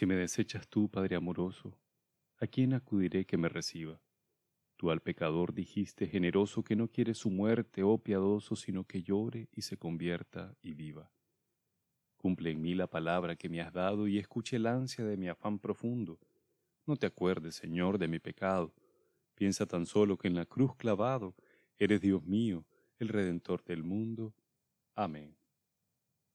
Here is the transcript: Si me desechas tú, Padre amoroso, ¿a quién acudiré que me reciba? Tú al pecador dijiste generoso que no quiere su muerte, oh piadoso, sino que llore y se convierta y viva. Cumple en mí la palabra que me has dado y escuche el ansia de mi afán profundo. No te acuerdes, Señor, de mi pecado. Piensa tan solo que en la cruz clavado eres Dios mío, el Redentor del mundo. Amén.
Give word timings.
Si 0.00 0.06
me 0.06 0.16
desechas 0.16 0.66
tú, 0.66 0.88
Padre 0.88 1.16
amoroso, 1.16 1.76
¿a 2.38 2.46
quién 2.46 2.72
acudiré 2.72 3.26
que 3.26 3.36
me 3.36 3.50
reciba? 3.50 4.00
Tú 4.76 4.90
al 4.90 5.02
pecador 5.02 5.52
dijiste 5.52 6.06
generoso 6.06 6.64
que 6.64 6.74
no 6.74 6.88
quiere 6.88 7.12
su 7.12 7.28
muerte, 7.28 7.82
oh 7.82 7.98
piadoso, 7.98 8.56
sino 8.56 8.84
que 8.84 9.02
llore 9.02 9.50
y 9.52 9.60
se 9.60 9.76
convierta 9.76 10.56
y 10.62 10.72
viva. 10.72 11.12
Cumple 12.16 12.50
en 12.50 12.62
mí 12.62 12.74
la 12.74 12.86
palabra 12.86 13.36
que 13.36 13.50
me 13.50 13.60
has 13.60 13.74
dado 13.74 14.08
y 14.08 14.16
escuche 14.16 14.56
el 14.56 14.68
ansia 14.68 15.04
de 15.04 15.18
mi 15.18 15.28
afán 15.28 15.58
profundo. 15.58 16.18
No 16.86 16.96
te 16.96 17.04
acuerdes, 17.04 17.56
Señor, 17.56 17.98
de 17.98 18.08
mi 18.08 18.20
pecado. 18.20 18.72
Piensa 19.34 19.66
tan 19.66 19.84
solo 19.84 20.16
que 20.16 20.28
en 20.28 20.34
la 20.34 20.46
cruz 20.46 20.74
clavado 20.76 21.34
eres 21.76 22.00
Dios 22.00 22.24
mío, 22.24 22.64
el 22.98 23.08
Redentor 23.08 23.62
del 23.64 23.82
mundo. 23.82 24.32
Amén. 24.94 25.39